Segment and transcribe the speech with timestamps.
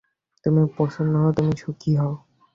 [0.45, 2.13] তুমি প্রসন্ন হও, তুমি সুখী হও।